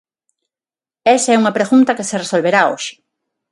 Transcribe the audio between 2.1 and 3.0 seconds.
resolverá hoxe.